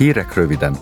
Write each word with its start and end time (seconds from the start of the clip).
Hírek 0.00 0.34
röviden. 0.34 0.76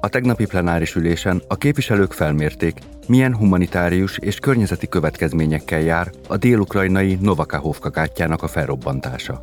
A 0.00 0.08
tegnapi 0.08 0.46
plenáris 0.46 0.94
ülésen 0.94 1.42
a 1.48 1.56
képviselők 1.56 2.12
felmérték, 2.12 2.78
milyen 3.06 3.36
humanitárius 3.36 4.18
és 4.18 4.38
környezeti 4.38 4.88
következményekkel 4.88 5.80
jár 5.80 6.10
a 6.28 6.36
dél-ukrajnai 6.36 7.18
Novakahovka 7.20 7.90
gátjának 7.90 8.42
a 8.42 8.48
felrobbantása. 8.48 9.42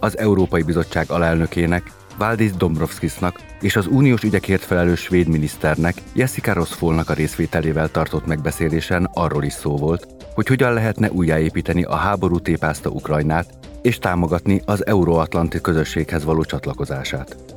Az 0.00 0.18
Európai 0.18 0.62
Bizottság 0.62 1.10
alelnökének, 1.10 1.82
Valdis 2.18 2.52
Dombrovskisnak 2.52 3.40
és 3.60 3.76
az 3.76 3.86
uniós 3.86 4.22
ügyekért 4.22 4.62
felelős 4.62 5.00
svéd 5.00 5.28
miniszternek, 5.28 5.94
Jessica 6.14 6.52
Rosfolnak 6.52 7.10
a 7.10 7.14
részvételével 7.14 7.90
tartott 7.90 8.26
megbeszélésen 8.26 9.10
arról 9.12 9.44
is 9.44 9.52
szó 9.52 9.76
volt, 9.76 10.06
hogy 10.34 10.46
hogyan 10.46 10.72
lehetne 10.72 11.10
újjáépíteni 11.10 11.82
a 11.82 11.94
háború 11.94 12.38
tépázta 12.38 12.90
Ukrajnát, 12.90 13.52
és 13.82 13.98
támogatni 13.98 14.62
az 14.64 14.86
euróatlanti 14.86 15.60
közösséghez 15.60 16.24
való 16.24 16.44
csatlakozását. 16.44 17.55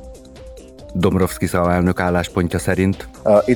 Domrovskis 0.94 1.54
alelnök 1.54 2.00
álláspontja 2.00 2.58
szerint 2.58 3.08
uh, 3.24 3.48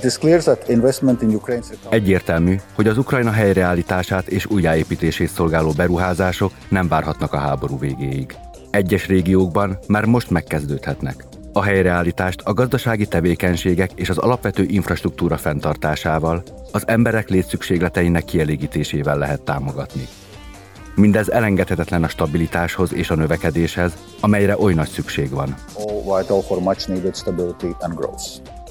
egyértelmű, 1.90 2.56
hogy 2.74 2.88
az 2.88 2.98
Ukrajna 2.98 3.30
helyreállítását 3.30 4.28
és 4.28 4.46
újjáépítését 4.46 5.28
szolgáló 5.28 5.72
beruházások 5.76 6.52
nem 6.68 6.88
várhatnak 6.88 7.32
a 7.32 7.38
háború 7.38 7.78
végéig. 7.78 8.36
Egyes 8.70 9.06
régiókban 9.06 9.78
már 9.86 10.04
most 10.04 10.30
megkezdődhetnek. 10.30 11.24
A 11.52 11.62
helyreállítást 11.62 12.40
a 12.44 12.52
gazdasági 12.52 13.06
tevékenységek 13.06 13.90
és 13.94 14.08
az 14.08 14.18
alapvető 14.18 14.64
infrastruktúra 14.68 15.36
fenntartásával, 15.36 16.42
az 16.72 16.88
emberek 16.88 17.28
létszükségleteinek 17.28 18.24
kielégítésével 18.24 19.18
lehet 19.18 19.42
támogatni. 19.42 20.08
Mindez 20.96 21.28
elengedhetetlen 21.28 22.04
a 22.04 22.08
stabilitáshoz 22.08 22.94
és 22.94 23.10
a 23.10 23.14
növekedéshez, 23.14 23.92
amelyre 24.20 24.58
oly 24.58 24.74
nagy 24.74 24.88
szükség 24.88 25.30
van. 25.30 25.54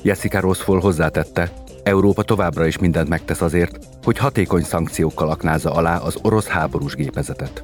Jessica 0.01 0.39
Rosfall 0.39 0.79
hozzátette, 0.79 1.51
Európa 1.83 2.23
továbbra 2.23 2.65
is 2.65 2.77
mindent 2.77 3.09
megtesz 3.09 3.41
azért, 3.41 3.77
hogy 4.03 4.17
hatékony 4.17 4.63
szankciókkal 4.63 5.29
aknázza 5.29 5.71
alá 5.71 5.97
az 5.97 6.17
orosz 6.21 6.47
háborús 6.47 6.95
gépezetet. 6.95 7.63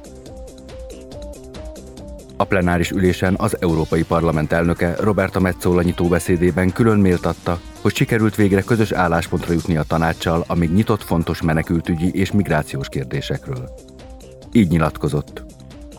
A 2.36 2.44
plenáris 2.44 2.90
ülésen 2.90 3.34
az 3.38 3.56
Európai 3.60 4.02
Parlament 4.02 4.52
elnöke 4.52 4.94
Roberta 5.00 5.40
Metzola 5.40 5.82
nyitóbeszédében 5.82 6.72
külön 6.72 6.98
méltatta, 6.98 7.60
hogy 7.80 7.94
sikerült 7.94 8.34
végre 8.34 8.62
közös 8.62 8.92
álláspontra 8.92 9.52
jutni 9.52 9.76
a 9.76 9.82
tanácssal 9.82 10.44
a 10.46 10.54
még 10.54 10.72
nyitott 10.72 11.02
fontos 11.02 11.42
menekültügyi 11.42 12.10
és 12.12 12.32
migrációs 12.32 12.88
kérdésekről. 12.88 13.74
Így 14.52 14.68
nyilatkozott. 14.68 15.42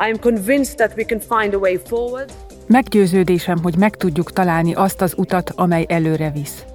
I 0.08 0.12
am 0.12 0.20
convinced 0.20 0.76
that 0.76 0.94
we 0.98 1.04
can 1.04 1.20
find 1.20 1.54
a 1.54 1.58
way 1.58 1.78
forward. 1.86 2.32
Meggyőződésem, 2.68 3.58
hogy 3.62 3.78
meg 3.78 3.96
tudjuk 3.96 4.32
találni 4.32 4.74
azt 4.74 5.02
az 5.02 5.14
utat, 5.18 5.52
amely 5.56 5.86
előre 5.88 6.32
visz. 6.32 6.66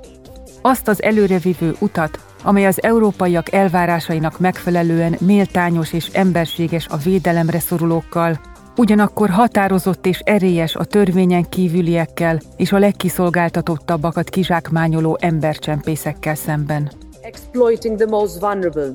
Azt 0.63 0.89
az 0.89 1.03
előrevívő 1.03 1.75
utat, 1.79 2.21
amely 2.43 2.67
az 2.67 2.83
európaiak 2.83 3.53
elvárásainak 3.53 4.39
megfelelően 4.39 5.17
méltányos 5.21 5.93
és 5.93 6.09
emberséges 6.13 6.87
a 6.89 6.97
védelemre 6.97 7.59
szorulókkal, 7.59 8.41
ugyanakkor 8.77 9.29
határozott 9.31 10.07
és 10.07 10.19
erélyes 10.19 10.75
a 10.75 10.85
törvényen 10.85 11.49
kívüliekkel 11.49 12.41
és 12.57 12.73
a 12.73 12.79
legkiszolgáltatottabbakat 12.79 14.29
kizsákmányoló 14.29 15.19
embercsempészekkel 15.21 16.35
szemben. 16.35 16.91
Exploiting 17.23 17.97
the 17.97 18.07
most 18.07 18.41
vulnerable. 18.41 18.91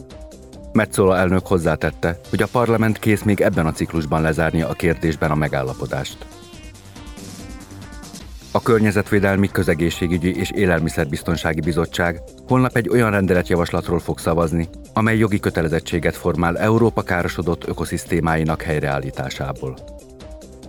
Metzola 0.74 1.18
elnök 1.18 1.48
hozzátette, 1.48 2.20
hogy 2.30 2.42
a 2.42 2.48
parlament 2.52 3.00
kész 3.00 3.24
még 3.24 3.42
ebben 3.42 3.66
a 3.66 3.72
ciklusban 3.72 4.22
lezárni 4.22 4.62
a 4.62 4.74
kérdésben 4.74 5.32
a 5.32 5.36
megállapodást. 5.36 6.26
A 8.52 8.62
Környezetvédelmi 8.62 9.48
Közegészségügyi 9.48 10.36
és 10.36 10.52
Élelmiszerbiztonsági 10.52 11.60
Bizottság 11.60 12.22
holnap 12.48 12.76
egy 12.76 12.90
olyan 12.90 13.12
rendeletjavaslatról 13.12 14.00
fog 14.00 14.20
szavazni, 14.20 14.70
amely 14.94 15.18
jogi 15.18 15.40
kötelezettséget 15.40 16.16
formál 16.16 16.58
Európa 16.58 17.02
károsodott 17.02 17.68
ökoszisztémáinak 17.68 18.62
helyreállításából. 18.62 19.78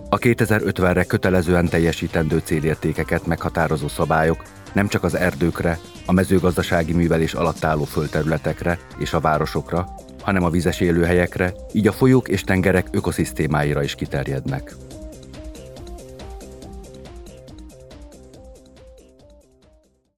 A 0.09 0.17
2050-re 0.17 1.03
kötelezően 1.03 1.69
teljesítendő 1.69 2.41
célértékeket 2.43 3.25
meghatározó 3.25 3.87
szabályok 3.87 4.43
nem 4.73 4.87
csak 4.87 5.03
az 5.03 5.15
erdőkre, 5.15 5.79
a 6.05 6.11
mezőgazdasági 6.11 6.93
művelés 6.93 7.33
alatt 7.33 7.63
álló 7.63 7.83
földterületekre 7.83 8.79
és 8.97 9.13
a 9.13 9.19
városokra, 9.19 9.87
hanem 10.23 10.43
a 10.43 10.49
vizes 10.49 10.79
élőhelyekre, 10.79 11.53
így 11.71 11.87
a 11.87 11.91
folyók 11.91 12.27
és 12.27 12.43
tengerek 12.43 12.87
ökoszisztémáira 12.91 13.83
is 13.83 13.95
kiterjednek. 13.95 14.75